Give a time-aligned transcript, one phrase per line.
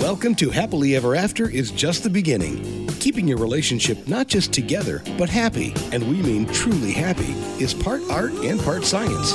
[0.00, 2.86] Welcome to Happily Ever After is just the beginning.
[3.00, 8.00] Keeping your relationship not just together, but happy, and we mean truly happy, is part
[8.08, 9.34] art and part science.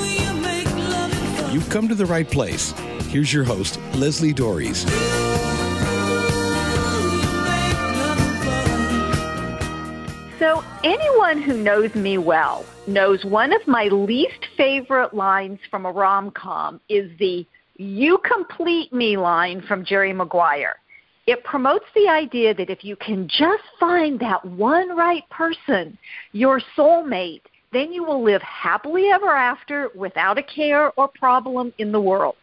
[1.53, 2.71] You've come to the right place.
[3.09, 4.89] Here's your host, Leslie Doares.
[10.39, 15.91] So, anyone who knows me well knows one of my least favorite lines from a
[15.91, 17.45] rom com is the
[17.77, 20.75] you complete me line from Jerry Maguire.
[21.27, 25.97] It promotes the idea that if you can just find that one right person,
[26.31, 27.41] your soulmate,
[27.73, 32.35] then you will live happily ever after without a care or problem in the world.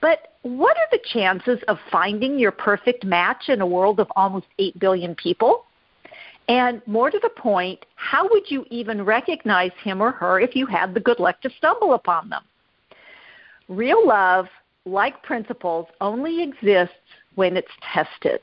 [0.00, 4.46] But what are the chances of finding your perfect match in a world of almost
[4.58, 5.64] 8 billion people?
[6.46, 10.66] And more to the point, how would you even recognize him or her if you
[10.66, 12.42] had the good luck to stumble upon them?
[13.68, 14.46] Real love,
[14.84, 16.94] like principles, only exists
[17.34, 18.40] when it's tested.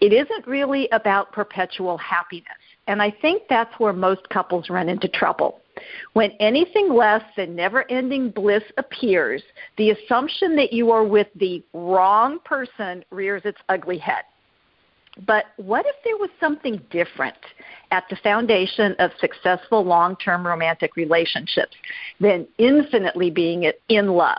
[0.00, 2.46] It isn't really about perpetual happiness.
[2.86, 5.60] And I think that's where most couples run into trouble.
[6.14, 9.42] When anything less than never ending bliss appears,
[9.76, 14.24] the assumption that you are with the wrong person rears its ugly head.
[15.26, 17.36] But what if there was something different
[17.90, 21.76] at the foundation of successful long term romantic relationships
[22.20, 24.38] than infinitely being in love?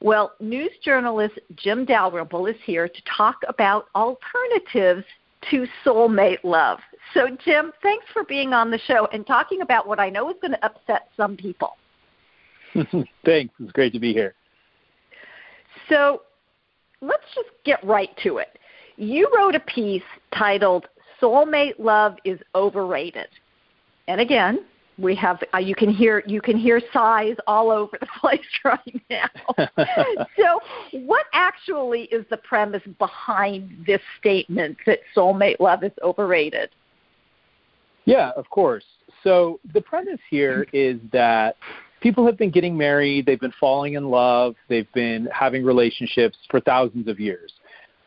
[0.00, 5.04] Well, news journalist Jim Dalrymple is here to talk about alternatives
[5.50, 6.80] to soulmate love.
[7.14, 10.36] So, Jim, thanks for being on the show and talking about what I know is
[10.40, 11.76] going to upset some people.
[13.24, 13.54] thanks.
[13.60, 14.34] It's great to be here.
[15.88, 16.22] So,
[17.00, 18.58] let's just get right to it.
[18.96, 20.02] You wrote a piece
[20.36, 20.86] titled
[21.20, 23.28] Soulmate Love is Overrated.
[24.08, 24.64] And again,
[24.98, 29.02] we have uh, you can hear you can hear sighs all over the place right
[29.08, 29.28] now.
[30.38, 30.60] so,
[30.92, 36.70] what actually is the premise behind this statement that soulmate love is overrated?
[38.04, 38.84] Yeah, of course.
[39.22, 41.56] So, the premise here is that
[42.00, 46.60] people have been getting married, they've been falling in love, they've been having relationships for
[46.60, 47.52] thousands of years.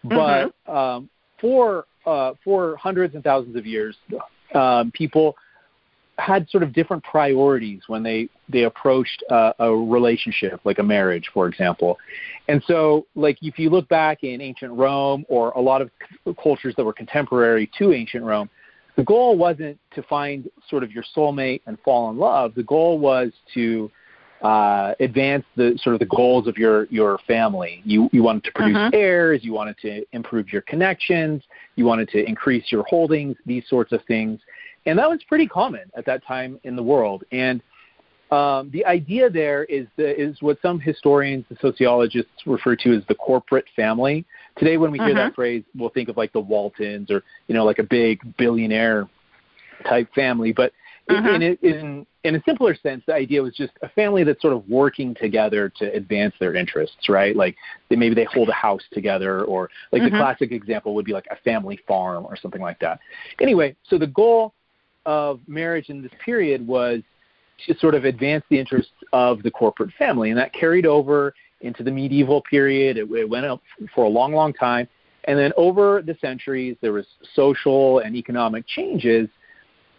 [0.10, 0.72] But mm-hmm.
[0.76, 3.96] um, for uh, for hundreds and thousands of years,
[4.54, 5.36] um, people
[6.18, 11.30] had sort of different priorities when they they approached uh, a relationship like a marriage
[11.34, 11.98] for example
[12.48, 16.34] and so like if you look back in ancient rome or a lot of c-
[16.42, 18.50] cultures that were contemporary to ancient rome
[18.96, 22.98] the goal wasn't to find sort of your soulmate and fall in love the goal
[22.98, 23.92] was to
[24.42, 27.82] uh, advance the sort of the goals of your your family.
[27.86, 28.92] You you wanted to produce uh-huh.
[28.94, 29.44] heirs.
[29.44, 31.44] You wanted to improve your connections.
[31.76, 33.38] You wanted to increase your holdings.
[33.46, 34.40] These sorts of things
[34.86, 37.24] and that was pretty common at that time in the world.
[37.32, 37.62] And
[38.32, 43.04] um, the idea there is the, is what some historians and sociologists refer to as
[43.08, 44.26] the corporate family.
[44.58, 45.26] Today, when we hear uh-huh.
[45.26, 49.08] that phrase, we'll think of like the Waltons or you know like a big billionaire
[49.88, 50.52] type family.
[50.52, 50.72] But
[51.10, 51.30] uh-huh.
[51.30, 54.68] in, in in a simpler sense, the idea was just a family that's sort of
[54.68, 57.36] working together to advance their interests, right?
[57.36, 57.56] Like
[57.90, 60.10] they, maybe they hold a house together, or like uh-huh.
[60.10, 63.00] the classic example would be like a family farm or something like that.
[63.40, 64.54] Anyway, so the goal
[65.06, 67.02] of marriage in this period was
[67.68, 71.84] to sort of advance the interests of the corporate family, and that carried over into
[71.84, 72.98] the medieval period.
[72.98, 73.62] It, it went up
[73.94, 74.88] for a long, long time,
[75.26, 79.30] and then over the centuries, there was social and economic changes,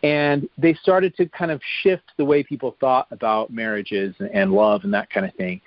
[0.06, 4.84] and they started to kind of shift the way people thought about marriages and, love
[4.84, 5.60] and that kind of thing.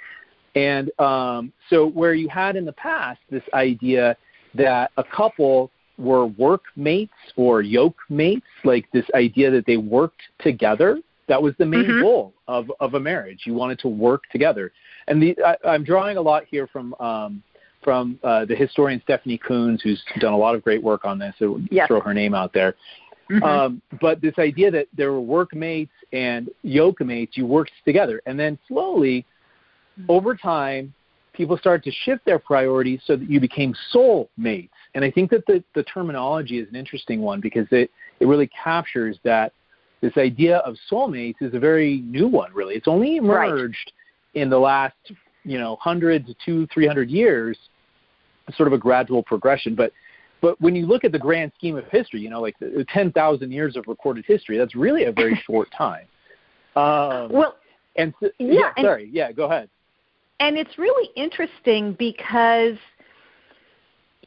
[0.55, 4.15] And um, so, where you had in the past this idea
[4.55, 11.01] that a couple were workmates or yoke mates, like this idea that they worked together.
[11.27, 12.01] That was the main mm-hmm.
[12.01, 13.41] goal of, of a marriage.
[13.43, 14.71] You wanted to work together.
[15.07, 17.43] And the, I, I'm drawing a lot here from um,
[17.83, 21.33] from uh, the historian Stephanie Coontz, who's done a lot of great work on this.
[21.39, 21.87] So yes.
[21.87, 22.75] throw her name out there.
[23.29, 23.43] Mm-hmm.
[23.43, 28.39] Um, but this idea that there were workmates and yoke mates, you worked together, and
[28.39, 29.25] then slowly,
[30.07, 30.93] over time,
[31.33, 34.73] people started to shift their priorities so that you became soul mates.
[34.95, 38.47] And I think that the, the terminology is an interesting one because it, it really
[38.47, 39.53] captures that
[40.01, 42.75] this idea of soulmates is a very new one, really.
[42.75, 43.91] It's only emerged
[44.35, 44.41] right.
[44.41, 44.95] in the last,
[45.43, 47.57] you know, 100 to two, 300 years,
[48.55, 49.75] sort of a gradual progression.
[49.75, 49.91] But
[50.41, 53.51] but when you look at the grand scheme of history, you know, like the 10,000
[53.51, 56.05] years of recorded history, that's really a very short time.
[56.75, 57.55] Um, well,
[57.95, 59.69] and so, yeah, yeah sorry, yeah, go ahead.
[60.39, 62.77] And it's really interesting because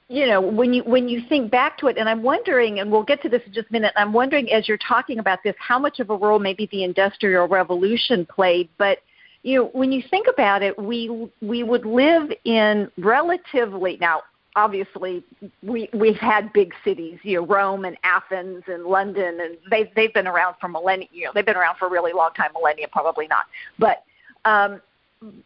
[0.09, 3.05] you know when you when you think back to it and i'm wondering and we'll
[3.05, 5.79] get to this in just a minute i'm wondering as you're talking about this how
[5.79, 8.69] much of a role maybe the industrial revolution played.
[8.77, 8.99] But
[9.43, 14.23] you know when you think about it we we would live in relatively now
[14.57, 15.25] obviously
[15.63, 20.13] we we've had big cities, you know, Rome and Athens and London, and they they've
[20.13, 21.09] been around for millennia.
[21.13, 22.53] You know, they've been around for a really long time.
[22.53, 23.47] Millennia, probably not,
[23.79, 24.05] but
[24.45, 24.81] um,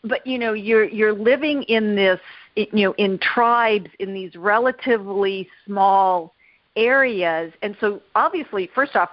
[0.05, 2.21] but you know, you're you're living in this,
[2.57, 6.35] you know, in tribes in these relatively small
[6.77, 9.11] areas, and so obviously, first off,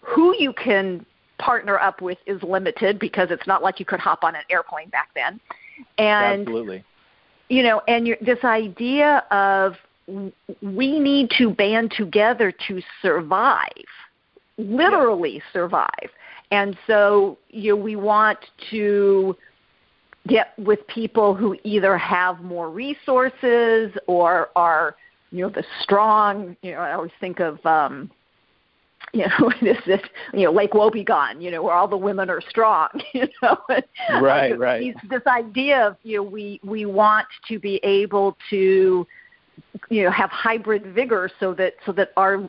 [0.00, 1.04] who you can
[1.38, 4.88] partner up with is limited because it's not like you could hop on an airplane
[4.90, 5.40] back then.
[5.98, 6.84] And Absolutely
[7.52, 9.74] you know, and this idea of
[10.62, 13.68] we need to band together to survive,
[14.56, 15.52] literally yeah.
[15.52, 16.08] survive.
[16.50, 18.38] And so, you know, we want
[18.70, 19.36] to
[20.28, 24.96] get with people who either have more resources or are,
[25.30, 26.56] you know, the strong.
[26.62, 28.10] You know, I always think of um,
[29.14, 30.00] you know, this this
[30.32, 33.58] you know Lake Wobegon, you know, where all the women are strong, you know.
[34.20, 34.80] Right, right.
[34.80, 39.06] These, this idea of you know we we want to be able to
[39.90, 42.48] you know have hybrid vigor so that so that our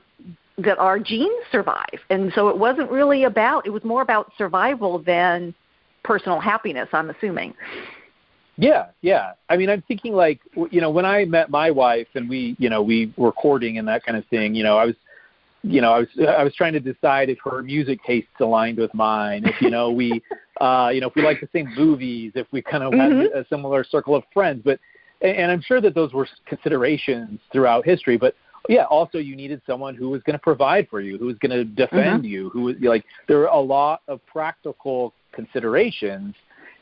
[0.58, 2.00] that our genes survive.
[2.10, 5.54] And so it wasn't really about it was more about survival than
[6.04, 7.54] personal happiness, I'm assuming.
[8.56, 9.32] Yeah, yeah.
[9.50, 10.40] I mean, I'm thinking like,
[10.70, 13.88] you know, when I met my wife and we, you know, we were courting and
[13.88, 14.96] that kind of thing, you know, I was
[15.64, 18.94] you know, I was I was trying to decide if her music tastes aligned with
[18.94, 19.44] mine.
[19.46, 20.22] If you know we,
[20.62, 23.22] uh, you know, if we like the same movies, if we kind of mm-hmm.
[23.22, 24.62] had a similar circle of friends.
[24.64, 24.80] But
[25.22, 28.18] and I'm sure that those were considerations throughout history.
[28.18, 28.36] But
[28.68, 31.52] yeah, also you needed someone who was going to provide for you, who was going
[31.52, 32.26] to defend mm-hmm.
[32.26, 36.36] you, who was like there were a lot of practical considerations.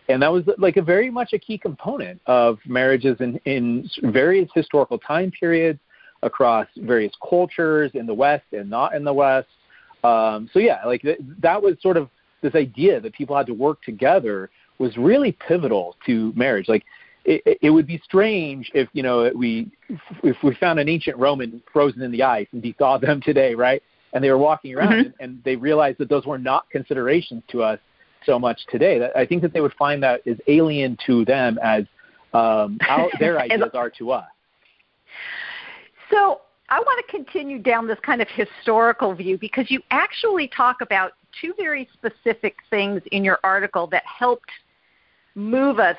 [0.10, 4.50] And that was like a very much a key component of marriages in, in various
[4.54, 5.80] historical time periods
[6.24, 9.48] across various cultures in the West and not in the West.
[10.04, 12.10] Um, so yeah, like th- that was sort of
[12.42, 16.68] this idea that people had to work together was really pivotal to marriage.
[16.68, 16.84] Like
[17.26, 19.72] it, it would be strange if you know we
[20.24, 23.82] if we found an ancient Roman frozen in the ice and thawed them today, right?
[24.14, 25.00] And they were walking around mm-hmm.
[25.00, 27.80] and, and they realized that those were not considerations to us
[28.26, 29.00] so much today.
[29.00, 31.86] That I think that they would find that as alien to them as
[32.34, 34.28] um, how their ideas are to us.
[36.12, 40.78] So I want to continue down this kind of historical view because you actually talk
[40.82, 44.50] about two very specific things in your article that helped
[45.36, 45.98] move us,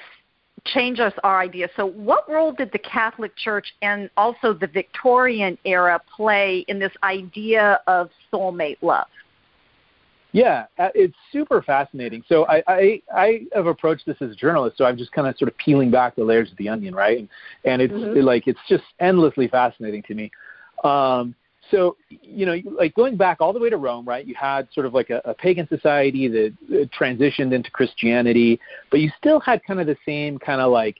[0.64, 1.68] change us our idea.
[1.76, 6.92] So, what role did the Catholic Church and also the Victorian era play in this
[7.02, 9.06] idea of soulmate love?
[10.32, 12.24] Yeah, uh, it's super fascinating.
[12.26, 15.36] So I, I I have approached this as a journalist, so I'm just kind of
[15.36, 17.18] sort of peeling back the layers of the onion, right?
[17.18, 17.28] And,
[17.64, 18.20] and it's mm-hmm.
[18.20, 20.30] like it's just endlessly fascinating to me.
[20.84, 21.34] Um,
[21.70, 24.26] so you know, like going back all the way to Rome, right?
[24.26, 28.58] You had sort of like a, a pagan society that uh, transitioned into Christianity,
[28.90, 30.96] but you still had kind of the same kind of like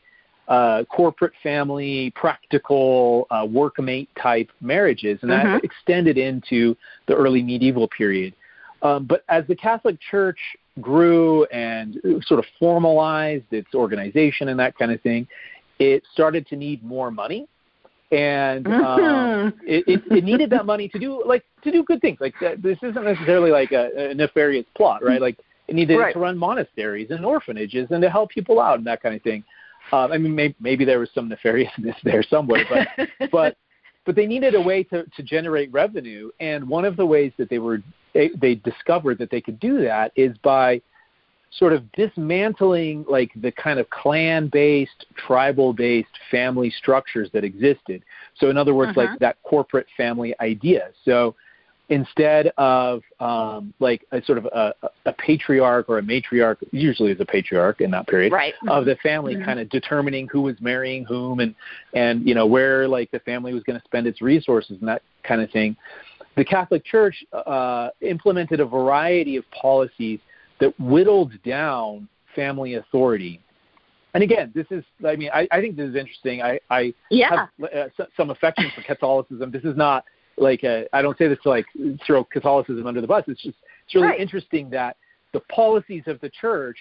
[0.49, 5.64] uh, corporate family, practical uh, workmate type marriages, and that mm-hmm.
[5.64, 6.76] extended into
[7.06, 8.34] the early medieval period.
[8.82, 10.38] Um, but as the Catholic Church
[10.81, 15.26] grew and sort of formalized its organization and that kind of thing,
[15.79, 17.46] it started to need more money,
[18.11, 19.58] and um, mm-hmm.
[19.67, 22.19] it, it, it needed that money to do like to do good things.
[22.20, 25.20] Like this isn't necessarily like a, a nefarious plot, right?
[25.20, 25.38] Like
[25.69, 26.12] it needed right.
[26.12, 29.43] to run monasteries and orphanages and to help people out and that kind of thing.
[29.90, 33.56] Um, I mean, maybe, maybe there was some nefariousness there somewhere, but but
[34.05, 36.31] but they needed a way to, to generate revenue.
[36.41, 37.82] And one of the ways that they were
[38.14, 40.81] they, they discovered that they could do that is by
[41.58, 48.02] sort of dismantling like the kind of clan based tribal based family structures that existed
[48.38, 49.08] so in other words uh-huh.
[49.10, 51.34] like that corporate family idea so
[51.93, 54.72] instead of um, like a sort of a,
[55.05, 58.55] a patriarch or a matriarch, usually is a patriarch in that period right.
[58.67, 59.44] of the family, mm-hmm.
[59.44, 61.55] kind of determining who was marrying whom and
[61.93, 65.03] and you know where like the family was going to spend its resources and that
[65.22, 65.77] kind of thing.
[66.34, 70.19] The Catholic Church uh, implemented a variety of policies
[70.61, 73.39] that whittled down family authority.
[74.15, 76.43] And again, this is, I mean, I, I think this is interesting.
[76.43, 77.49] I, I yeah.
[77.61, 79.51] have uh, some affection for Catholicism.
[79.51, 80.05] This is not
[80.36, 81.67] like I I don't say this to like
[82.06, 83.24] throw Catholicism under the bus.
[83.29, 84.20] It's just it's really right.
[84.20, 84.96] interesting that
[85.32, 86.77] the policies of the church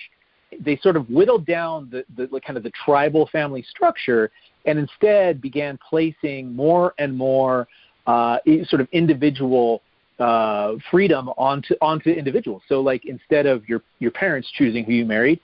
[0.59, 4.31] they sort of whittled down the, the kind of the tribal family structure
[4.65, 7.67] and instead began placing more and more
[8.07, 9.81] uh, sort of individual
[10.19, 12.61] uh, freedom onto onto individuals.
[12.67, 15.39] So like instead of your your parents choosing who you married,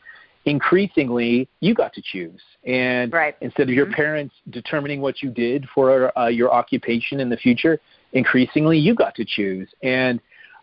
[0.45, 2.41] increasingly you got to choose.
[2.65, 3.35] And right.
[3.41, 3.95] instead of your mm-hmm.
[3.95, 7.79] parents determining what you did for uh, your occupation in the future,
[8.13, 9.69] increasingly you got to choose.
[9.83, 10.19] And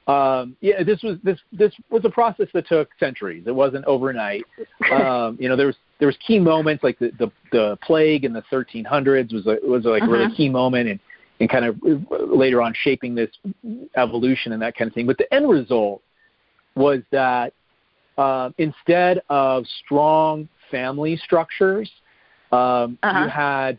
[0.06, 3.44] um, yeah, this was this this was a process that took centuries.
[3.46, 4.44] It wasn't overnight.
[4.92, 8.34] Um, you know, there was there was key moments like the the, the plague in
[8.34, 10.34] the 1300s was a, was like a really Uh-huh.
[10.36, 11.00] key moment and
[11.40, 11.76] and kind of
[12.28, 13.30] later on shaping this
[13.96, 15.06] evolution and that kind of thing.
[15.06, 16.02] But the end result
[16.76, 17.54] was that
[18.18, 21.90] uh, instead of strong family structures,
[22.52, 23.22] um, Uh-huh.
[23.24, 23.78] you had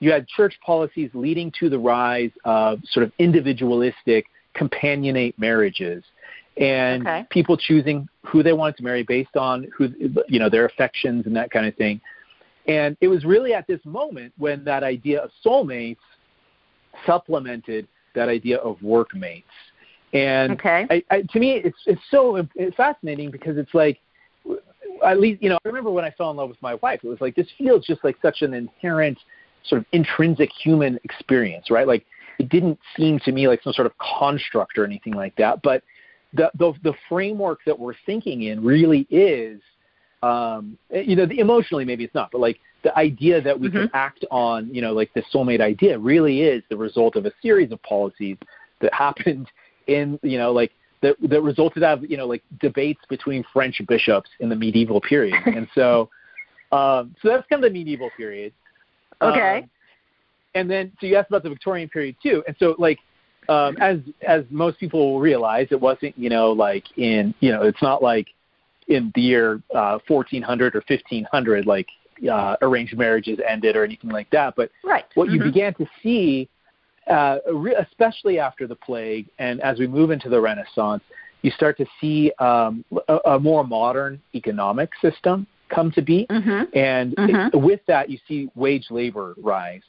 [0.00, 6.02] you had church policies leading to the rise of sort of individualistic companionate marriages
[6.56, 7.26] and Okay.
[7.30, 9.88] people choosing who they wanted to marry based on who
[10.28, 12.00] you know their affections and that kind of thing.
[12.66, 15.98] And it was really at this moment when that idea of soulmates
[17.04, 19.46] supplemented that idea of workmates.
[20.12, 20.86] And Okay.
[20.90, 24.00] I, I, to me, it's it's so it's fascinating because it's like,
[25.04, 27.00] at least you know, I remember when I fell in love with my wife.
[27.04, 29.18] It was like this feels just like such an inherent,
[29.68, 31.86] sort of intrinsic human experience, right?
[31.86, 32.04] Like
[32.38, 35.62] it didn't seem to me like some sort of construct or anything like that.
[35.62, 35.82] But
[36.32, 39.60] the the, the framework that we're thinking in really is,
[40.22, 43.90] um, you know, the, emotionally maybe it's not, but like the idea that we can
[43.94, 47.72] act on, you know, like the soulmate idea really is the result of a series
[47.72, 48.36] of policies
[48.80, 49.48] that happened
[49.86, 53.80] in, you know, like that that resulted out of, you know, like debates between French
[53.88, 55.34] bishops in the medieval period.
[55.46, 56.08] and so,
[56.72, 58.52] um, so that's kind of the medieval period.
[59.22, 59.58] Okay.
[59.58, 59.70] Um,
[60.54, 62.42] and then, so you asked about the Victorian period too.
[62.46, 62.98] And so, like,
[63.48, 67.62] um, as as most people will realize, it wasn't, you know, like in, you know,
[67.62, 68.26] it's not like
[68.88, 71.86] in the year uh, 1400 or 1500, like
[72.30, 74.54] uh, arranged marriages ended or anything like that.
[74.56, 75.04] But Right.
[75.14, 75.44] what you Mhm.
[75.44, 76.48] began to see,
[77.06, 81.02] uh, re- especially after the plague, and as we move into the Renaissance,
[81.42, 86.68] you start to see um, a, a more modern economic system come to be, Mhm.
[86.74, 87.48] and Mhm.
[87.52, 89.82] it- with that, you see wage labor rise.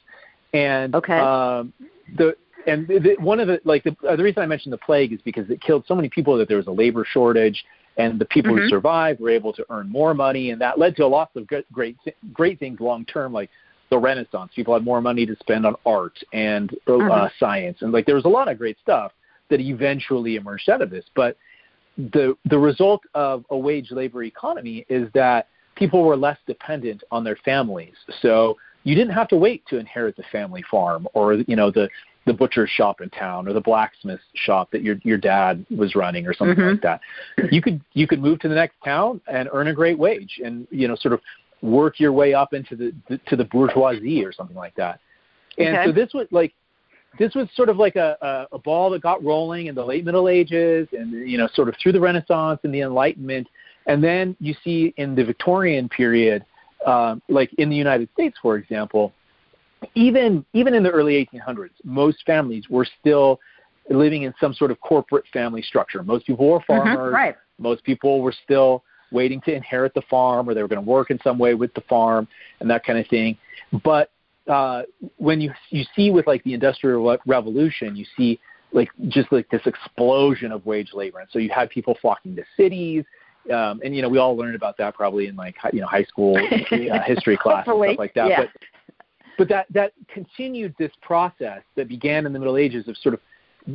[0.52, 1.18] And Okay.
[1.18, 1.72] um,
[2.16, 5.12] the and the, one of the like the, uh, the reason I mentioned the plague
[5.12, 7.64] is because it killed so many people that there was a labor shortage,
[7.96, 8.68] and the people who Mhm.
[8.68, 11.96] survived were able to earn more money, and that led to lots of great great,
[12.32, 13.50] great things long term, like
[13.90, 14.52] the Renaissance.
[14.54, 17.30] People had more money to spend on art and uh, Mhm.
[17.38, 19.12] science, and like there was a lot of great stuff
[19.48, 21.04] that eventually emerged out of this.
[21.14, 21.36] But
[21.96, 25.46] the the result of a wage labor economy is that
[25.78, 27.94] people were less dependent on their families.
[28.20, 31.88] So you didn't have to wait to inherit the family farm or you know the
[32.26, 36.26] the butcher's shop in town or the blacksmith shop that your your dad was running
[36.26, 36.72] or something Mhm.
[36.72, 37.00] like that.
[37.52, 40.66] You could you could move to the next town and earn a great wage and
[40.70, 41.20] you know sort of
[41.62, 45.00] work your way up into the, the to the bourgeoisie or something like that.
[45.58, 45.86] And Okay.
[45.86, 46.52] so this was like
[47.18, 50.04] this was sort of like a, a, a ball that got rolling in the late
[50.04, 53.48] Middle Ages and you know sort of through the Renaissance and the Enlightenment,
[53.88, 56.44] and then you see in the Victorian period,
[56.86, 59.12] um, like in the United States, for example,
[59.94, 63.40] even even in the early 1800s, most families were still
[63.88, 66.02] living in some sort of corporate family structure.
[66.02, 67.12] Most people were farmers.
[67.12, 67.12] Mhm.
[67.12, 67.36] Right.
[67.58, 71.10] Most people were still waiting to inherit the farm, or they were going to work
[71.10, 72.28] in some way with the farm
[72.60, 73.38] and that kind of thing.
[73.82, 74.10] But
[74.46, 74.82] uh,
[75.16, 78.38] when you you see with like the industrial Re- revolution, you see
[78.72, 82.44] like just like this explosion of wage labor, and so you had people flocking to
[82.56, 83.04] cities.
[83.50, 86.04] Um, and you know we all learned about that probably in like you know high
[86.04, 88.28] school uh, history class and stuff like that.
[88.28, 88.40] yeah.
[88.42, 88.50] But
[89.38, 93.20] but that that continued this process that began in the Middle Ages of sort of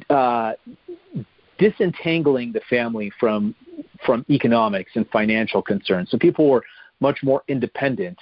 [0.10, 0.54] uh,
[1.58, 3.56] disentangling the family from
[4.06, 6.12] from economics and financial concerns.
[6.12, 6.64] So people were
[7.00, 8.18] much more independent.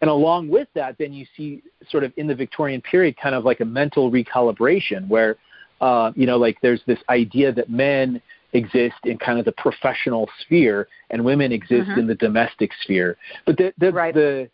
[0.00, 3.44] And along with that, then you see sort of in the Victorian period kind of
[3.44, 5.36] like a mental recalibration where,
[5.80, 8.20] uh, you know, like there's this idea that men
[8.54, 11.98] exist in kind of the professional sphere and women exist Mhm.
[11.98, 13.16] in the domestic sphere.
[13.44, 14.14] But the, the, Right.
[14.14, 14.48] the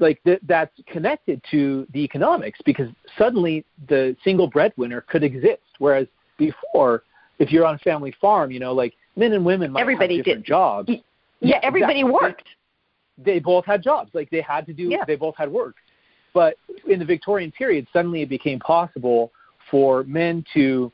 [0.00, 6.06] like th- that's connected to the economics because suddenly the single breadwinner could exist, whereas
[6.36, 7.02] before,
[7.40, 10.24] if you're on a family farm, you know, like men and women might Everybody have
[10.24, 10.48] different did.
[10.48, 10.88] jobs.
[10.88, 11.02] Y-
[11.40, 12.28] Yeah, everybody exactly.
[12.28, 12.48] worked.
[13.16, 14.84] They both had jobs, like they had to do.
[14.84, 15.04] Yeah.
[15.04, 15.76] They both had work,
[16.32, 16.56] but
[16.88, 19.32] in the Victorian period, suddenly it became possible
[19.70, 20.90] for men to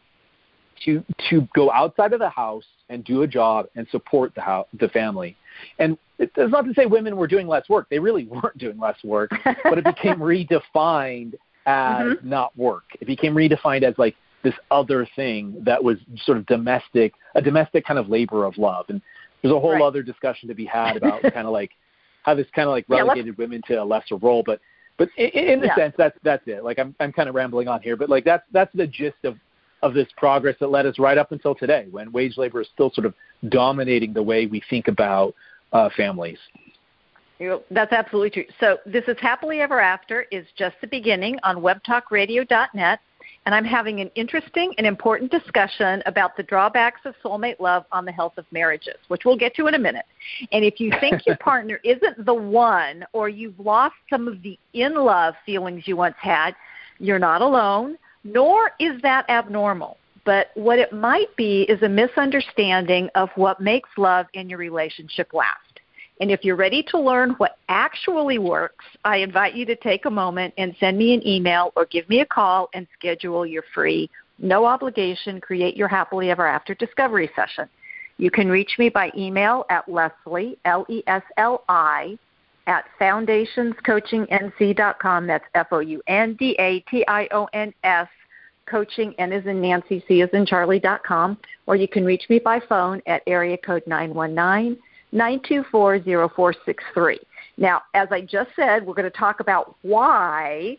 [0.85, 4.67] to to go outside of the house and do a job and support the house,
[4.79, 5.37] the family.
[5.79, 7.89] And it- that's not to say women were doing less work.
[7.91, 9.31] They really weren't doing less work,
[9.65, 10.19] but it became
[10.75, 11.35] redefined
[11.67, 12.25] as Mhm.
[12.25, 12.85] not work.
[13.01, 17.87] It became redefined as like this other thing that was sort of domestic, a domestic
[17.87, 18.85] kind of labor of love.
[18.91, 19.01] And
[19.41, 19.83] there's a whole Right.
[19.83, 21.71] other discussion to be had about kind of like
[22.23, 24.43] how this kind of like Yeah, relegated women to a lesser role.
[24.45, 24.61] But
[24.99, 25.75] but in, in a Yeah.
[25.75, 26.63] sense, that's that's it.
[26.63, 29.37] Like I'm I'm kind of rambling on here, but like that's that's the gist of
[29.83, 32.91] of this progress that led us right up until today, when wage labor is still
[32.91, 33.15] sort of
[33.49, 35.35] dominating the way we think about
[35.73, 36.39] uh, families.
[37.71, 38.45] That's absolutely true.
[38.61, 43.01] So this is Happily Ever After is just the beginning on webtalkradio.net.
[43.47, 48.05] and I'm having an interesting and important discussion about the drawbacks of soulmate love on
[48.05, 50.07] the health of marriages, which we'll get to in a minute.
[50.53, 54.59] And if you think your partner isn't the one or you've lost some of the
[54.73, 56.55] in love feelings you once had,
[56.99, 59.99] you're not alone, nor is that abnormal.
[60.25, 65.35] But what it might be is a misunderstanding of what makes love in your relationship
[65.35, 65.59] last.
[66.21, 70.11] And if you're ready to learn what actually works, I invite you to take a
[70.11, 74.09] moment and send me an email or give me a call and schedule your free,
[74.39, 77.69] no obligation, create your happily ever after discovery session.
[78.17, 82.19] You can reach me by email at Leslie, L E S L I,
[82.67, 85.27] at foundationscoachingnc.com.
[85.27, 88.09] That's F O U N D A T I O N S,
[88.67, 91.39] coaching, N is in Nancy, C is in Charlie.com.
[91.67, 94.79] Or you can reach me by phone at area code 919
[95.13, 97.21] 924 0463.
[97.57, 100.77] Now, as I just said, we're going to talk about why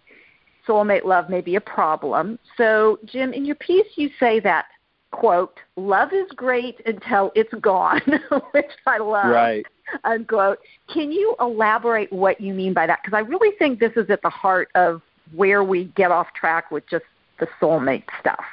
[0.68, 2.38] soulmate love may be a problem.
[2.58, 4.66] So, Jim, in your piece, you say that,
[5.12, 8.02] quote, love is great until it's gone,
[8.52, 9.28] which I love.
[9.28, 9.66] Right.
[10.04, 10.60] Unquote.
[10.92, 13.00] Can you elaborate what you mean by that?
[13.04, 15.02] Because I really think this is at the heart of
[15.34, 17.06] where we get off track with just
[17.40, 18.44] the soulmate stuff.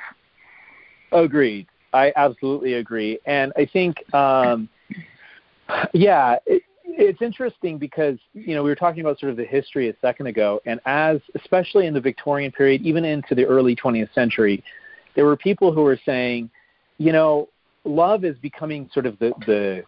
[1.12, 1.67] Agreed.
[1.93, 3.19] I absolutely agree.
[3.27, 4.69] And I think um,
[5.93, 9.89] yeah, it, it's interesting because you know we were talking about sort of the history
[9.89, 14.12] a second ago, and as especially in the Victorian period, even into the early 20th
[14.15, 14.62] century,
[15.15, 16.51] there were people who were saying,
[16.99, 17.49] you know,
[17.85, 19.83] love is becoming sort of the the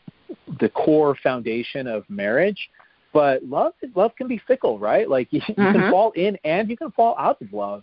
[0.61, 2.71] the core foundation of marriage,
[3.13, 5.09] but love love can be fickle, right?
[5.09, 5.79] Like you, you mm-hmm.
[5.79, 7.83] can fall in and you can fall out of love,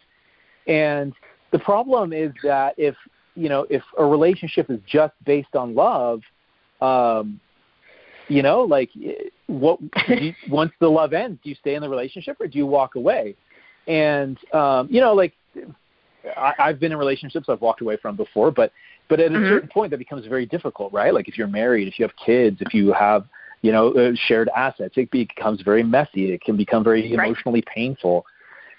[0.67, 1.13] and
[1.51, 2.95] the problem is that if
[3.35, 6.21] you know if a relationship is just based on love,
[6.81, 7.39] um,
[8.27, 8.89] you know, like
[9.47, 12.65] what you, once the love ends, do you stay in the relationship or do you
[12.65, 13.35] walk away?
[13.87, 15.33] And um, you know, like
[16.37, 18.71] I, I've been in relationships I've walked away from before, but
[19.09, 19.49] but at a mm-hmm.
[19.49, 21.13] certain point that becomes very difficult, right?
[21.13, 23.25] Like if you're married, if you have kids, if you have
[23.61, 26.31] you know uh, shared assets, it becomes very messy.
[26.31, 27.75] It can become very emotionally right.
[27.75, 28.25] painful.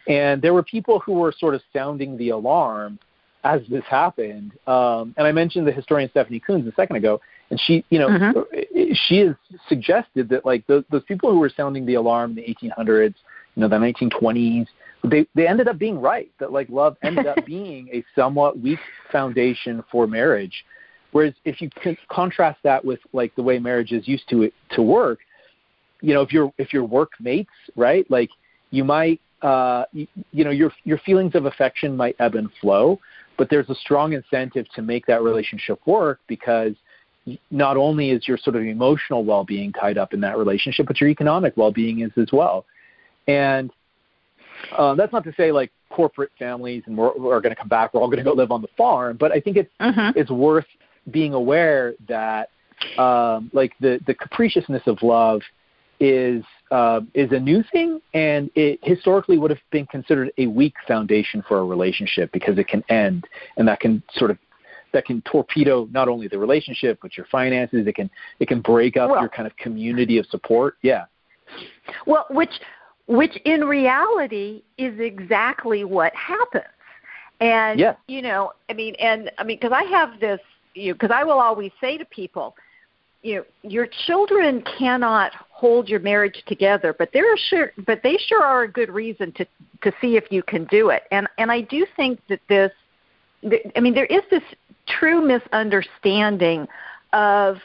[0.08, 2.98] And there were people who were sort of sounding the alarm
[3.44, 4.52] as this happened.
[4.66, 8.08] Um, and I mentioned the historian Stephanie Coontz a second ago, and she, you know,
[8.08, 8.92] mm-hmm.
[9.08, 9.34] she has
[9.68, 13.14] suggested that like those, those people who were sounding the alarm in the 1800s,
[13.54, 14.66] you know, the 1920s,
[15.04, 16.30] they they ended up being right.
[16.38, 18.78] That like love ended up being a somewhat weak
[19.10, 20.64] foundation for marriage.
[21.10, 25.18] Whereas if you can contrast that with like the way marriages used to to work,
[26.00, 28.08] you know, if you're if you're workmates, right?
[28.10, 28.30] Like
[28.70, 32.98] you might uh, you, you know your your feelings of affection might ebb and flow,
[33.36, 36.74] but there's a strong incentive to make that relationship work because
[37.50, 41.08] not only is your sort of emotional well-being tied up in that relationship, but your
[41.08, 42.64] economic well-being is as well.
[43.28, 43.70] And
[44.76, 47.94] uh, that's not to say like corporate families and we're, we're going to come back,
[47.94, 50.12] we're all going to go live on the farm, but I think it's uh-huh.
[50.16, 50.66] it's worth
[51.10, 52.50] being aware that
[52.98, 55.42] um, like the the capriciousness of love
[56.00, 60.74] is uh, is a new thing, and it historically would have been considered a weak
[60.88, 63.24] foundation for a relationship because it can end,
[63.58, 64.38] and that can sort of
[64.92, 67.86] that can torpedo not only the relationship but your finances.
[67.86, 70.78] It can it can break up well, your kind of community of support.
[70.82, 71.04] Yeah.
[72.06, 72.52] Well, which
[73.06, 76.64] which in reality is exactly what happens.
[77.40, 77.96] And yeah.
[78.08, 80.40] you know, I mean, and I mean, because I have this,
[80.72, 82.54] you because I will always say to people,
[83.22, 85.32] you know, your children cannot
[85.62, 89.30] hold your marriage together, but there are sure, but they sure are a good reason
[89.38, 89.46] to
[89.84, 91.04] to see if you can do it.
[91.12, 92.72] And and I do think that this,
[93.76, 94.42] I mean, there is this
[94.88, 96.66] true misunderstanding
[97.12, 97.58] of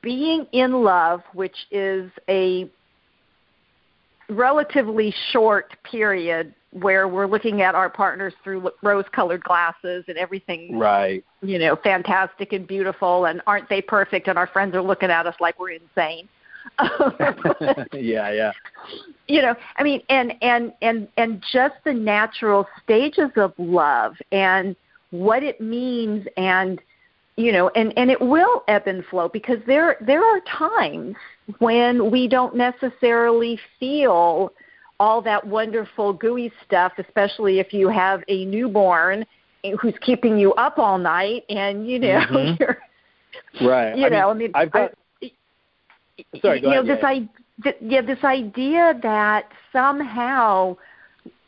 [0.00, 2.70] being in love, which is a
[4.28, 11.24] relatively short period where we're looking at our partners through rose-colored glasses and everything, right?
[11.42, 14.28] You know, fantastic and beautiful, and aren't they perfect?
[14.28, 16.28] And our friends are looking at us like we're insane.
[17.92, 18.52] yeah, yeah.
[19.28, 24.76] You know, I mean, and and and and just the natural stages of love and
[25.10, 26.80] what it means and
[27.36, 31.14] you know and and it will ebb and flow because there there are times
[31.58, 34.52] when we don't necessarily feel
[34.98, 39.24] all that wonderful gooey stuff especially if you have a newborn
[39.80, 42.54] who's keeping you up all night and you know mm-hmm.
[42.60, 42.78] you're
[43.68, 44.94] right you I know mean, i mean i've got I,
[46.40, 47.04] sorry go you ahead, know this.
[47.04, 47.28] I,
[47.80, 50.76] yeah this idea that somehow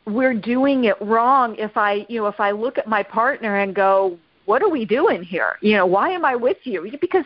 [0.05, 3.75] we're doing it wrong if I, you know, if I look at my partner and
[3.75, 5.57] go, what are we doing here?
[5.61, 6.91] You know, why am I with you?
[6.99, 7.25] Because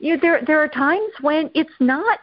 [0.00, 2.18] you know, there there are times when it's not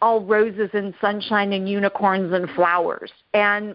[0.00, 3.10] all roses and sunshine and unicorns and flowers.
[3.32, 3.74] And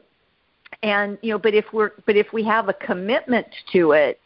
[0.83, 4.19] and you know but if we're but if we have a commitment to it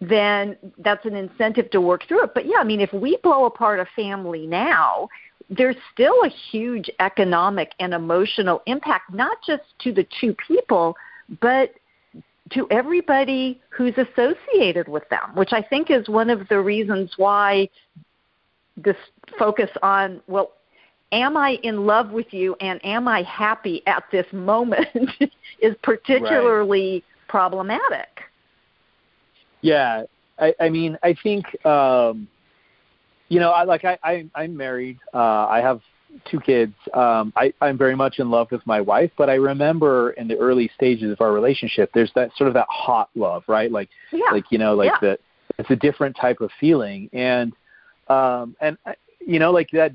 [0.00, 3.44] then that's an incentive to work through it but yeah i mean if we blow
[3.46, 5.08] apart a family now
[5.50, 10.96] there's still a huge economic and emotional impact not just to the two people
[11.40, 11.72] but
[12.50, 17.68] to everybody who's associated with them which i think is one of the reasons why
[18.76, 18.96] this
[19.38, 20.52] focus on well
[21.14, 24.88] am I in love with you and am I happy at this moment
[25.60, 27.04] is particularly right.
[27.28, 28.20] problematic.
[29.62, 30.04] Yeah,
[30.38, 32.28] I, I mean, I think um,
[33.28, 34.98] you know, I like I, I I'm married.
[35.12, 35.80] Uh, I have
[36.30, 36.74] two kids.
[36.92, 40.36] Um, I, I'm very much in love with my wife, but I remember in the
[40.36, 43.70] early stages of our relationship, there's that sort of that hot love, right?
[43.70, 44.30] Like, yeah.
[44.32, 45.10] like you know, like yeah.
[45.10, 45.18] the
[45.58, 47.52] it's a different type of feeling, and
[48.08, 48.76] um, and
[49.26, 49.92] you know, like that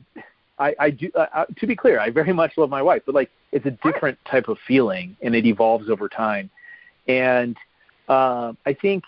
[0.58, 1.10] I, I do.
[1.16, 3.72] Uh, uh, to be clear, I very much love my wife, but like it's a
[3.72, 6.50] different type of feeling, and it evolves over time.
[7.08, 7.58] And
[8.08, 9.04] uh, I think,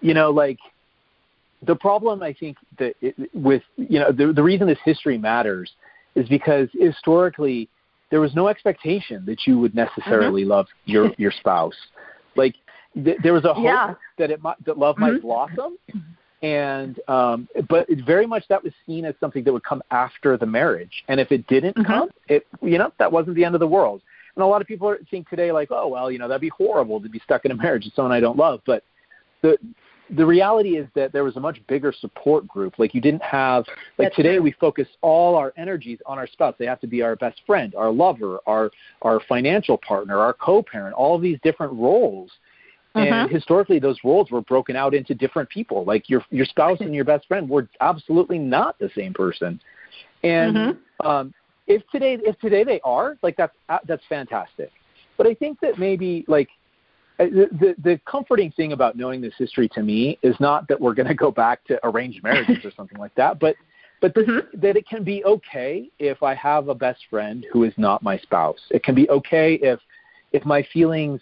[0.00, 0.58] you know, like
[1.66, 5.70] the problem I think that it, with you know the the reason this history matters
[6.14, 7.68] is because historically
[8.10, 10.50] there was no expectation that you would necessarily mm-hmm.
[10.50, 11.74] love your your spouse.
[12.36, 12.54] Like
[13.02, 13.94] th- there was a hope yeah.
[14.18, 15.14] that it might, that love mm-hmm.
[15.14, 15.78] might blossom,
[16.42, 20.36] and um, but it very much that was seen as something that would come after
[20.36, 21.04] the marriage.
[21.08, 21.90] And if it didn't mm-hmm.
[21.90, 24.02] come, it you know that wasn't the end of the world.
[24.36, 27.00] And a lot of people think today like, oh well, you know that'd be horrible
[27.00, 28.60] to be stuck in a marriage with someone I don't love.
[28.66, 28.82] But
[29.42, 29.56] the
[30.10, 32.78] the reality is that there was a much bigger support group.
[32.78, 33.64] Like you didn't have
[33.98, 34.42] like That's today true.
[34.42, 36.54] we focus all our energies on our spouse.
[36.58, 38.70] They have to be our best friend, our lover, our
[39.02, 42.30] our financial partner, our co-parent, all of these different roles
[42.96, 43.34] and Mm-hmm.
[43.34, 45.84] historically, those roles were broken out into different people.
[45.84, 49.60] Like your your spouse and your best friend were absolutely not the same person.
[50.22, 50.78] And Mhm.
[51.04, 51.34] um,
[51.66, 54.70] if today if today they are, like that's that's fantastic.
[55.16, 56.48] But I think that maybe like
[57.18, 60.94] the, the the comforting thing about knowing this history to me is not that we're
[60.94, 63.56] going to go back to arranged marriages or something like that, but
[64.00, 64.60] but this, Mhm.
[64.60, 68.18] that it can be okay if I have a best friend who is not my
[68.18, 68.58] spouse.
[68.70, 69.80] It can be okay if
[70.32, 71.20] if my feelings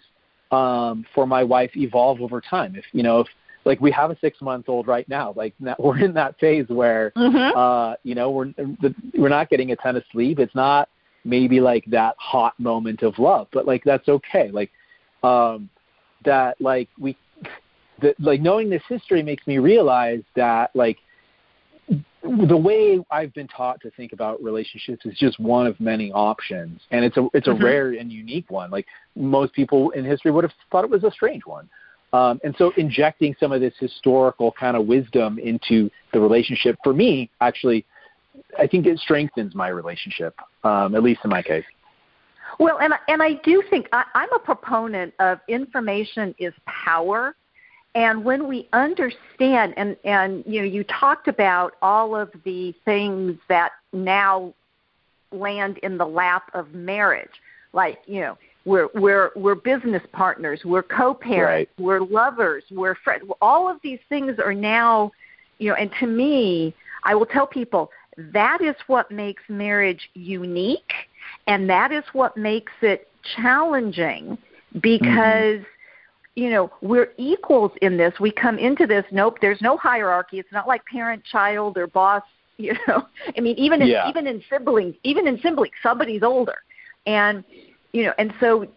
[0.51, 2.75] um, for my wife evolve over time.
[2.75, 3.27] If you know, if
[3.65, 6.67] like we have a six month old right now, like that, we're in that phase
[6.69, 7.55] where Mhm.
[7.55, 8.51] uh, you know we're
[9.15, 10.39] we're not getting a ton of sleep.
[10.39, 10.89] It's not
[11.23, 14.49] maybe like that hot moment of love, but like that's okay.
[14.51, 14.71] Like
[15.23, 15.69] um,
[16.25, 17.17] that like we
[18.01, 20.97] that like knowing this history makes me realize that like
[22.23, 26.81] the way I've been taught to think about relationships is just one of many options,
[26.91, 27.63] and it's a it's a Mhm.
[27.63, 28.71] rare and unique one.
[28.71, 31.69] Like most people in history would have thought it was a strange one,
[32.13, 36.93] um, and so injecting some of this historical kind of wisdom into the relationship for
[36.93, 37.85] me actually,
[38.57, 41.65] I think it strengthens my relationship, um, at least in my case.
[42.59, 47.35] Well, and I- and I do think I, I'm a proponent of information is power,
[47.95, 53.37] and when we understand and and you know you talked about all of the things
[53.49, 54.53] that now
[55.31, 57.31] land in the lap of marriage,
[57.73, 61.85] like you know we're we're we're business partners, we're co-parents, Right.
[61.85, 63.23] we're lovers, we're friends.
[63.41, 65.11] All of these things are now,
[65.57, 70.93] you know, and to me, I will tell people that is what makes marriage unique
[71.47, 74.37] and that is what makes it challenging
[74.81, 75.63] because mm-hmm.
[76.35, 78.13] you know we're equals in this.
[78.19, 80.39] We come into this nope there's no hierarchy.
[80.39, 82.23] It's not like parent child or boss
[82.57, 83.07] you know.
[83.35, 84.09] I mean even in Yeah.
[84.09, 86.57] even in siblings even in siblings somebody's older.
[87.05, 87.43] And
[87.91, 88.67] you know and so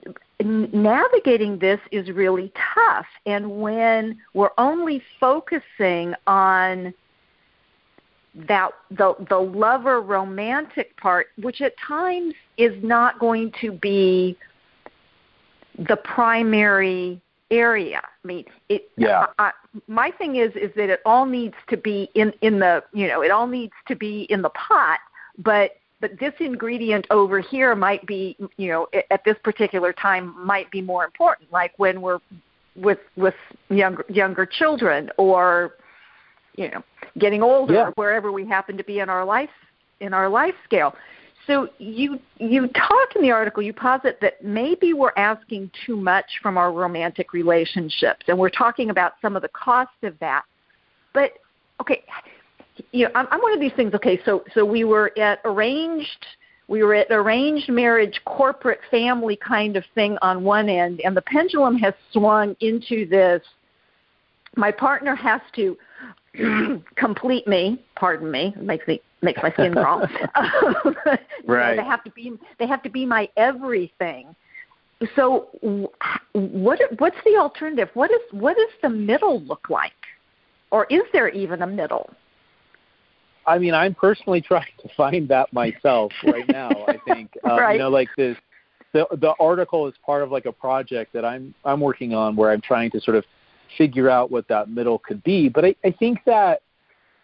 [0.41, 3.07] n- navigating this is really tough.
[3.27, 6.95] And when we're only focusing on
[8.49, 14.37] that the the lover romantic part which at times is not going to be
[15.89, 17.21] the primary
[17.51, 19.27] area i mean it Yeah.
[19.39, 19.53] I, I,
[19.87, 23.23] my thing is is that it all needs to be in in the you know
[23.23, 25.01] it all needs to be in the pot
[25.39, 30.35] but but this ingredient over here might be you know at- at this particular time
[30.45, 32.19] might be more important like when we're
[32.75, 33.35] with with
[33.71, 35.77] younger younger children or
[36.57, 36.83] you know
[37.19, 37.91] getting older Yeah.
[37.95, 39.51] wherever we happen to be in our life
[40.01, 40.95] in our life scale.
[41.47, 46.27] So you you talk in the article you posit that maybe we're asking too much
[46.43, 50.45] from our romantic relationships and we're talking about some of the cost of that.
[51.13, 51.33] But
[51.81, 52.05] okay
[52.93, 56.27] you know i'm, I'm one of these things okay so so we were at arranged
[56.69, 61.23] we were at arranged marriage corporate family kind of thing on one end and the
[61.23, 63.43] pendulum has swung into this.
[64.57, 65.77] My partner has to
[66.97, 70.07] complete me pardon me it makes me makes my skin crawl
[70.37, 71.77] You know, Right.
[71.77, 74.35] they have to be they have to be my everything
[75.15, 75.49] so
[76.33, 77.91] what what's the alternative?
[77.95, 79.93] What is what does the middle look like,
[80.71, 82.11] or is there even a middle?
[83.47, 86.71] I mean, I'm personally trying to find that myself right now.
[86.89, 87.73] I think um, right.
[87.75, 88.37] you know, like this.
[88.93, 92.51] The the article is part of like a project that I'm I'm working on where
[92.51, 93.25] I'm trying to sort of
[93.77, 95.49] figure out what that middle could be.
[95.49, 96.63] But I, I think that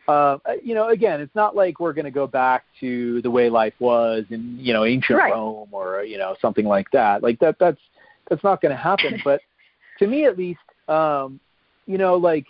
[0.08, 3.48] uh, you know, again, it's not like we're going to go back to the way
[3.48, 5.32] life was in you know ancient right.
[5.32, 7.22] Rome or you know something like that.
[7.22, 7.80] Like that that's
[8.28, 9.20] that's not going to happen.
[9.24, 9.40] but
[9.98, 11.38] to me, at least, um,
[11.86, 12.46] you know, like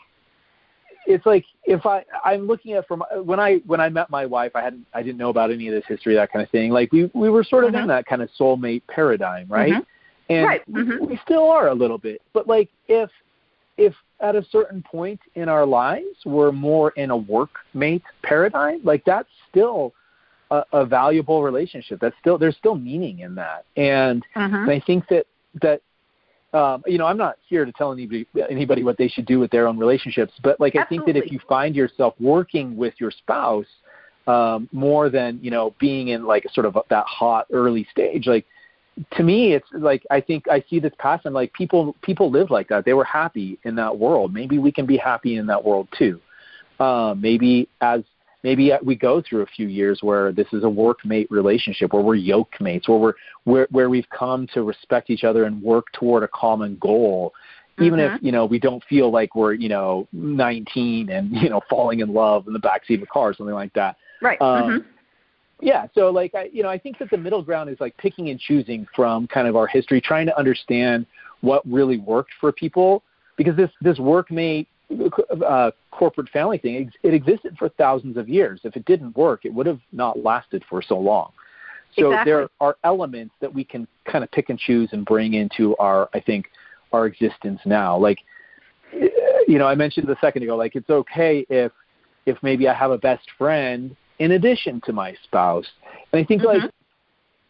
[1.07, 4.53] it's like if I I'm looking at from when I when I met my wife,
[4.55, 6.71] I hadn't I didn't know about any of this history, that kind of thing.
[6.71, 7.83] Like we we were sort of mm-hmm.
[7.83, 9.73] in that kind of soulmate paradigm, right?
[9.73, 10.33] Mm-hmm.
[10.33, 10.71] And right.
[10.71, 11.05] mm-hmm.
[11.05, 12.23] we still are a little bit.
[12.33, 13.11] But like if
[13.77, 19.05] if at a certain point in our lives we're more in a workmate paradigm, like
[19.05, 19.93] that's still
[20.51, 22.01] a, a valuable relationship.
[22.01, 23.65] That's still there's still meaning in that.
[23.77, 25.27] And, and I think that
[25.63, 25.81] that
[26.55, 29.51] um, you know, I'm not here to tell anybody anybody what they should do with
[29.51, 30.83] their own relationships, but like Absolutely.
[30.83, 33.67] I think that if you find yourself working with your spouse
[34.27, 38.47] um, more than you know being in like sort of that hot early stage, like
[39.17, 41.33] to me, it's like I think I see this pattern.
[41.33, 42.85] Like people people live like that.
[42.85, 44.35] They were happy in that world.
[44.35, 46.21] Maybe we can be happy in that world too.
[46.79, 48.03] Uh, maybe as
[48.43, 52.17] maybe we go through a few years where this is a workmate relationship, where we're
[52.17, 56.23] yoke mates, where we're where where we've come to respect each other and work toward
[56.23, 57.33] a common goal.
[57.81, 58.17] Even mm-hmm.
[58.17, 62.01] if you know we don't feel like we're you know 19 and you know falling
[62.01, 63.97] in love in the backseat of a car or something like that.
[64.21, 64.41] Right.
[64.43, 64.92] Um, mm-hmm
[65.63, 68.29] yeah so like i you know i think that the middle ground is like picking
[68.29, 71.07] and choosing from kind of our history trying to understand
[71.41, 73.03] what really worked for people
[73.37, 74.67] because this this workmate
[75.47, 78.61] uh, corporate family thing it existed for thousands of years.
[78.65, 81.31] If it didn't work it would have not lasted for so long.
[81.97, 82.33] So exactly.
[82.33, 86.11] there are elements that we can kind of pick and choose and bring into our
[86.13, 86.47] i think
[86.93, 87.97] our existence now.
[87.97, 88.19] Like
[89.49, 91.73] you know i mentioned a second ago like it's okay if
[92.27, 95.67] if maybe i have a best friend in addition to my spouse.
[96.13, 96.63] And I think mm-hmm.
[96.63, 96.71] like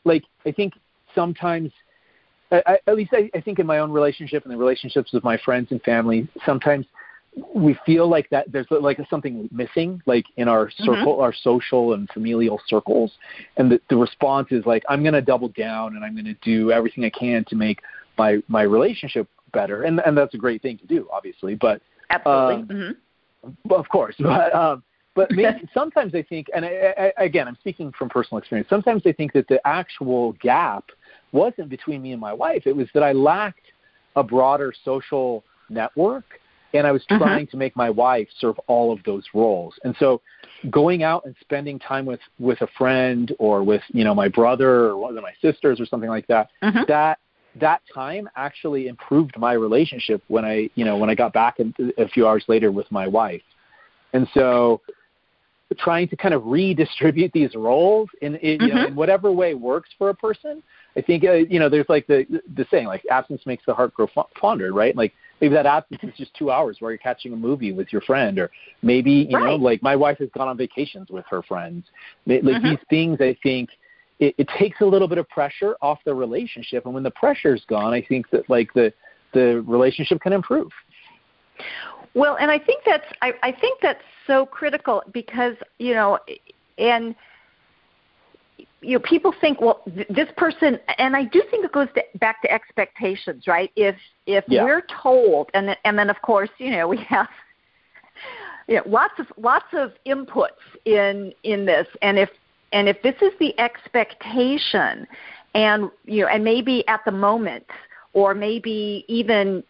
[0.05, 0.73] like I think
[1.15, 1.71] sometimes
[2.51, 5.37] I, at least I, I think in my own relationship and the relationships with my
[5.39, 6.87] friends and family, sometimes
[7.55, 10.85] we feel like that there's like something missing, like in our Mm-hmm.
[10.85, 13.13] circle, our social and familial circles,
[13.57, 16.37] and the, the response is like, I'm going to double down and I'm going to
[16.43, 17.81] do everything I can to make
[18.19, 21.81] my my relationship better, and and that's a great thing to do, obviously, but
[22.11, 23.73] absolutely, um, mm-hmm.
[23.73, 24.83] of course, but um,
[25.15, 28.69] but maybe sometimes I think, and I, I, again, I'm speaking from personal experience.
[28.69, 30.85] Sometimes I think that the actual gap
[31.33, 32.63] wasn't between me and my wife.
[32.67, 33.61] It was that I lacked
[34.17, 36.25] a broader social network,
[36.75, 37.19] and I was Mm-hmm.
[37.19, 39.75] trying to make my wife serve all of those roles.
[39.85, 40.21] And so,
[40.71, 44.87] going out and spending time with with a friend or with you know my brother
[44.87, 46.87] or one of my sisters or something like that, Mhm.
[46.87, 47.19] that
[47.61, 51.75] that time actually improved my relationship when I you know when I got back in,
[51.99, 53.43] a few hours later with my wife.
[54.15, 54.81] And so
[55.75, 58.89] trying to kind of redistribute these roles in, in you know Mhm.
[58.89, 60.63] in whatever way works for a person.
[60.97, 63.95] I think uh, you know there's like the the saying like absence makes the heart
[63.95, 64.09] grow
[64.41, 64.95] fonder, right?
[64.97, 68.03] Like maybe that absence is just two hours where you're catching a movie with your
[68.03, 68.51] friend, or
[68.83, 71.87] maybe you know like my wife has gone on vacations with her friends.
[72.27, 72.63] Like Mhm.
[72.63, 73.71] these things, I think
[74.21, 77.65] it, it takes a little bit of pressure off the relationship, and when the pressure's
[77.67, 78.93] gone, I think that like the
[79.33, 80.71] the relationship can improve.
[82.15, 86.19] Well, and I think that's I, I think that's so critical because you know,
[86.79, 87.15] and
[88.83, 92.03] you know, people think, well, th- this person, and I do think it goes to,
[92.19, 93.71] back to expectations, right?
[93.77, 93.97] If
[94.27, 94.65] if Yeah.
[94.65, 97.29] we're told, and then, and then of course, you know, we have
[98.69, 102.31] you know, lots of lots of inputs in in this, and if
[102.73, 105.07] and if this is the expectation,
[105.55, 107.67] and you know, and maybe at the moment,
[108.13, 109.63] or maybe even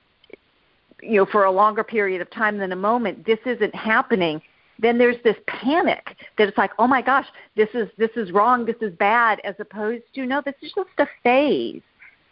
[1.03, 4.41] you know for a longer period of time than a moment, this isn't happening.
[4.79, 8.65] Then there's this panic that it's like, oh my gosh, this is this is wrong,
[8.65, 11.83] this is bad, as opposed to no, this is just a phase,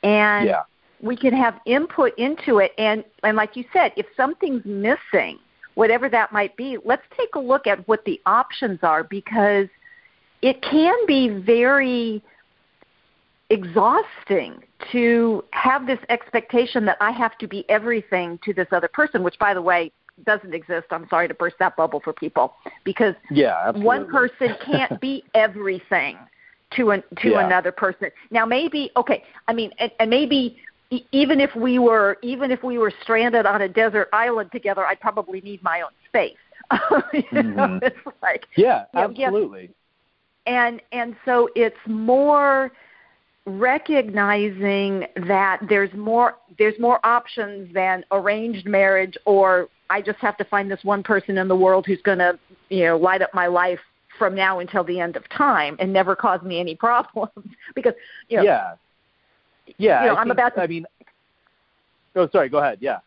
[0.03, 0.63] and Yeah.
[1.01, 2.73] we can have input into it.
[2.79, 5.39] And and like you said, if something's missing,
[5.75, 9.69] whatever that might be, let's take a look at what the options are because
[10.43, 12.23] it can be very
[13.51, 19.23] exhausting to have this expectation that I have to be everything to this other person,
[19.23, 19.93] which, by the way,
[20.25, 20.87] doesn't exist.
[20.91, 23.87] I'm sorry to burst that bubble for people because Yeah, absolutely.
[23.87, 26.19] one person can't be everything
[26.77, 27.47] to an, to Yeah.
[27.47, 28.11] another person.
[28.31, 29.25] Now, maybe okay.
[29.49, 30.59] I mean, and, and maybe
[31.13, 35.01] even if we were even if we were stranded on a desert island together, I'd
[35.01, 36.37] probably need my own space.
[37.33, 37.81] Mhm.
[37.83, 39.71] it's like Yeah, you know, yes, absolutely.
[40.47, 42.71] and and so it's more
[43.59, 50.45] recognizing that there's more there's more options than arranged marriage or I just have to
[50.45, 53.49] find this one person in the world who's going to, you know, light up my
[53.49, 53.81] life
[54.19, 57.31] from now until the end of time and never cause me any problems
[57.75, 57.95] because,
[58.29, 58.75] you know, Yeah.
[59.79, 60.87] Yeah, You know, I I'm think- about to- I mean
[62.17, 62.79] Oh, sorry, go ahead.
[62.81, 62.99] Yeah.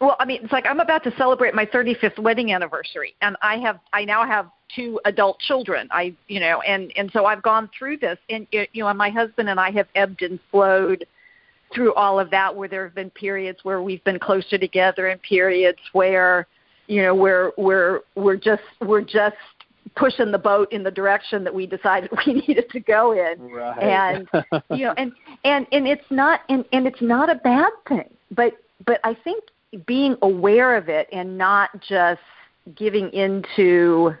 [0.00, 3.56] Well, I mean, it's like I'm about to celebrate my 35th wedding anniversary, and I
[3.58, 5.88] have I now have two adult children.
[5.90, 9.10] I you know, and and so I've gone through this, and you know, and my
[9.10, 11.06] husband and I have ebbed and flowed
[11.74, 12.54] through all of that.
[12.54, 16.46] Where there have been periods where we've been closer together, and periods where
[16.86, 19.36] you know we're we're we're just we're just
[19.94, 23.78] pushing the boat in the direction that we decided we needed to go in Right.
[23.82, 24.28] and
[24.70, 25.12] you know and
[25.44, 28.52] and and it's not and and it's not a bad thing but
[28.84, 29.42] but i think
[29.86, 32.20] being aware of it and not just
[32.74, 34.14] giving into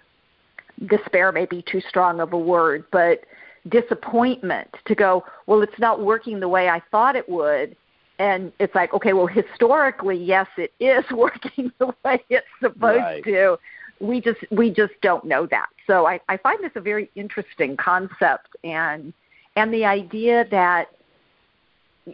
[0.86, 3.20] despair may be too strong of a word but
[3.68, 7.76] disappointment to go well it's not working the way i thought it would.
[8.18, 13.24] And it's like okay well historically yes it is working the way it's supposed Right.
[13.24, 13.58] to.
[14.00, 15.68] We just we just don't know that.
[15.86, 19.12] So i i find this a very interesting concept and
[19.56, 20.88] and the idea that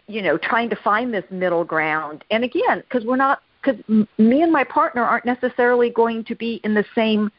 [0.07, 3.79] you know trying to find this middle ground and again because we're not because
[4.17, 7.31] me and my partner aren't necessarily going to be in the same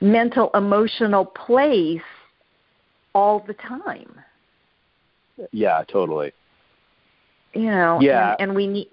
[0.00, 2.00] mental emotional place
[3.14, 4.14] all the time
[5.50, 6.32] yeah, totally.
[7.54, 8.32] you know Yeah.
[8.38, 8.88] and, and we need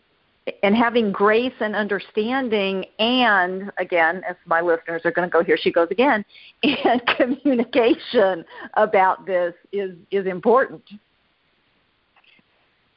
[0.64, 5.58] and having grace and understanding and again as my listeners are going to go here
[5.58, 6.24] she goes again
[6.64, 10.82] and communication about this is is important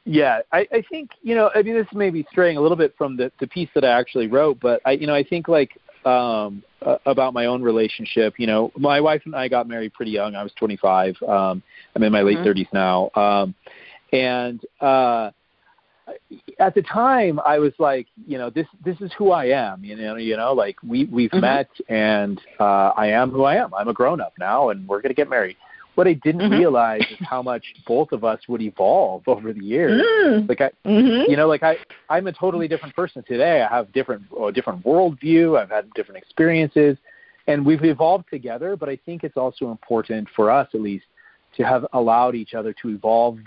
[0.05, 1.49] Yeah, I, I think you know.
[1.55, 3.97] I mean, this may be straying a little bit from the the piece that I
[3.97, 5.71] actually wrote, but I, you know, I think like
[6.05, 8.33] um uh, about my own relationship.
[8.37, 10.35] You know, my wife and I got married pretty young.
[10.35, 11.15] I was 25.
[11.23, 11.63] Um,
[11.95, 12.45] I'm in my late Mhm.
[12.45, 13.55] 30s now, um,
[14.11, 15.31] and uh,
[16.59, 19.85] at the time, I was like, you know, this this is who I am.
[19.85, 21.41] You know, you know, like we we've Mhm.
[21.41, 23.73] met, and uh, I am who I am.
[23.73, 25.55] I'm a grown up now, and we're gonna get married.
[25.95, 26.57] What I didn't Mhm.
[26.57, 30.01] realize is how much both of us would evolve over the years.
[30.01, 30.49] mm.
[30.49, 31.29] Like I, mm-hmm.
[31.29, 31.77] you know, like I,
[32.09, 33.61] I'm a totally different person today.
[33.61, 35.59] I have different, a different worldview.
[35.59, 36.97] I've had different experiences,
[37.47, 38.75] and we've evolved together.
[38.75, 41.05] But I think it's also important for us, at least,
[41.57, 43.37] to have allowed each other to evolve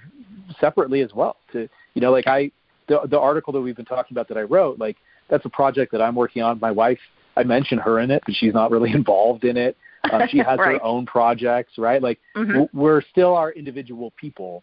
[0.60, 1.36] separately as well.
[1.52, 2.50] To, you know, like I,
[2.86, 4.96] the the article that we've been talking about that I wrote, like
[5.28, 6.60] that's a project that I'm working on.
[6.60, 7.00] My wife,
[7.36, 9.76] I mention her in it, but she's not really involved in it.
[10.12, 10.76] Um, she has Right.
[10.76, 12.02] her own projects, right?
[12.02, 12.68] Like Mhm.
[12.72, 14.62] we're still our individual people,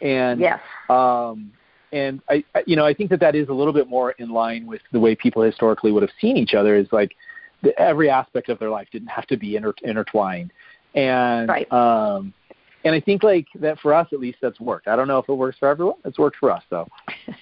[0.00, 1.52] and yes um,
[1.92, 4.30] and I, I, you know, I think that that is a little bit more in
[4.30, 6.76] line with the way people historically would have seen each other.
[6.76, 7.14] Is like
[7.62, 10.52] the, every aspect of their life didn't have to be inter- intertwined,
[10.94, 11.70] and Right.
[11.72, 12.32] um,
[12.84, 14.88] and I think like that for us at least that's worked.
[14.88, 15.96] I don't know if it works for everyone.
[16.04, 16.88] It's worked for us though.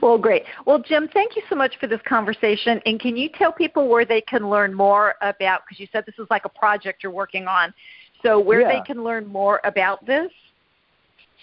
[0.00, 0.44] well, great.
[0.66, 2.80] Well, Jim, thank you so much for this conversation.
[2.86, 6.18] And can you tell people where they can learn more about, because you said this
[6.18, 7.72] is like a project you're working on,
[8.22, 8.68] so where Yeah.
[8.68, 10.30] they can learn more about this?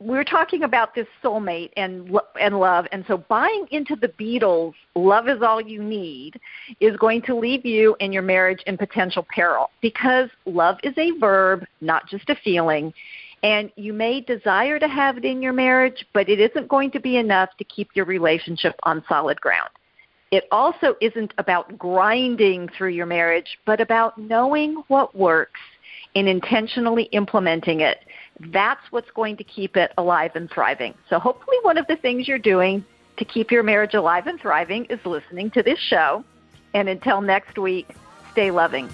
[0.00, 5.28] we're talking about this soulmate and and love, and so buying into the Beatles' "Love
[5.28, 6.40] Is All You Need"
[6.80, 11.12] is going to leave you and your marriage in potential peril because love is a
[11.18, 12.92] verb, not just a feeling.
[13.44, 17.00] And you may desire to have it in your marriage, but it isn't going to
[17.00, 19.70] be enough to keep your relationship on solid ground.
[20.32, 25.60] It also isn't about grinding through your marriage, but about knowing what works
[26.16, 27.98] and intentionally implementing it.
[28.40, 30.94] That's what's going to keep it alive and thriving.
[31.10, 32.82] So, hopefully, one of the things you're doing
[33.18, 36.24] to keep your marriage alive and thriving is listening to this show.
[36.72, 37.94] And until next week,
[38.32, 38.88] stay loving.